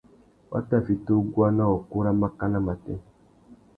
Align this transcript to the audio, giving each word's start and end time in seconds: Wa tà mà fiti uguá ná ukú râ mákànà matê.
Wa 0.51 0.59
tà 0.69 0.77
mà 0.79 0.85
fiti 0.85 1.11
uguá 1.19 1.47
ná 1.57 1.63
ukú 1.75 1.97
râ 2.05 2.11
mákànà 2.21 2.59
matê. 2.65 2.93